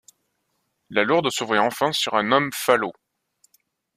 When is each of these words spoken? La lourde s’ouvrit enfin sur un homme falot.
La 0.89 1.03
lourde 1.03 1.29
s’ouvrit 1.29 1.59
enfin 1.59 1.91
sur 1.91 2.15
un 2.15 2.31
homme 2.31 2.49
falot. 2.55 2.91